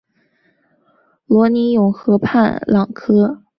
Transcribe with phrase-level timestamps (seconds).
[1.27, 3.43] 罗尼永河畔朗科。